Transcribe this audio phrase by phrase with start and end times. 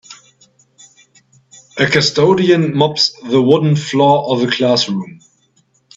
[1.77, 5.19] A custodian mops the wooden floor of a classroom.